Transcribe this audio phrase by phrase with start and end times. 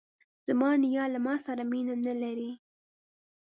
[0.47, 2.51] زما نیا له ماسره مینه نه لري.